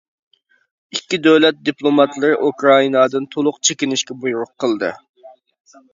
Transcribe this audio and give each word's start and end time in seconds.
ئىككى 0.95 1.17
دۆلەت 1.27 1.59
دىپلوماتلىرىنى 1.69 2.39
ئۇكرائىنادىن 2.47 3.31
تولۇق 3.37 3.61
چېكىنىشكە 3.69 4.19
بۇيرۇق 4.25 4.53
قىلدى. 4.65 4.95